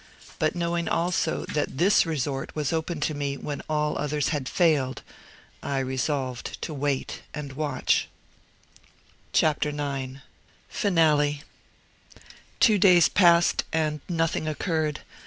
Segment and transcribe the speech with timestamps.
[0.39, 5.03] But knowing also that THIS resort was open to me when all others had failed,
[5.61, 8.07] I resolved to wait and watch.
[9.31, 10.21] IX
[10.69, 11.41] FINALE
[12.59, 15.01] Two days passed, and nothing occurred.